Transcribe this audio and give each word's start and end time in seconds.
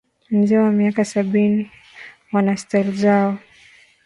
wazee 0.31 0.57
wa 0.57 0.71
miaka 0.71 1.05
sabini 1.05 1.71
wana 2.31 2.57
style 2.57 2.91
zao 2.91 3.37